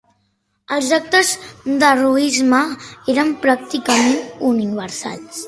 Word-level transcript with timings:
Els 0.77 0.87
actes 0.97 1.29
d'heroisme 1.83 2.63
eren 3.15 3.31
pràcticament 3.45 4.19
universals. 4.55 5.39